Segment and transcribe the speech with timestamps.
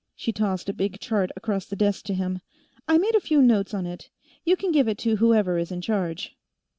[0.15, 2.39] She tossed a big chart across the desk to him.
[2.87, 4.09] "I made a few notes on it;
[4.43, 6.35] you can give it to whoever is in charge."